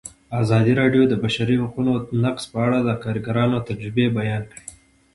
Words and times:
ازادي 0.41 0.73
راډیو 0.81 1.03
د 1.07 1.09
د 1.11 1.13
بشري 1.23 1.55
حقونو 1.63 1.91
نقض 2.23 2.43
په 2.51 2.57
اړه 2.65 2.77
د 2.81 2.89
کارګرانو 3.03 3.57
تجربې 3.69 4.05
بیان 4.17 4.43
کړي. 4.51 4.65